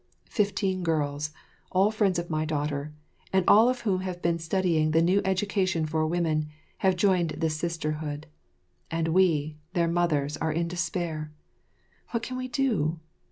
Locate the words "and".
3.31-3.45, 8.89-9.09